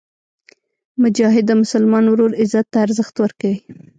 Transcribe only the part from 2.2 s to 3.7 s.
عزت ته ارزښت ورکوي.